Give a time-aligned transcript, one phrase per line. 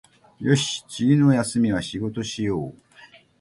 [0.39, 2.73] よし、次の休みは仕事しよう